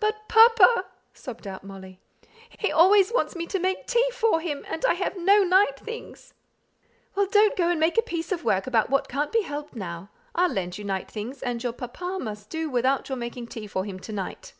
[0.00, 2.00] "But papa!" sobbed out Molly.
[2.58, 6.34] "He always wants me to make tea for him; and I have no night things."
[7.14, 10.10] "Well, don't go and make a piece of work about what can't be helped now.
[10.34, 13.84] I'll lend you night things, and your papa must do without your making tea for
[13.84, 14.52] him to night.